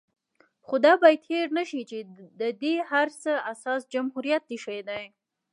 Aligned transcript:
خو 0.65 0.75
دا 0.85 0.93
بايد 1.01 1.21
هېر 1.31 1.47
نشي 1.57 1.81
چې 1.89 1.97
د 2.39 2.41
دې 2.61 2.75
هر 2.91 3.07
څه 3.21 3.31
اساس 3.53 3.81
جمهوريت 3.93 4.43
ايښی 4.51 4.79
دی 4.89 5.03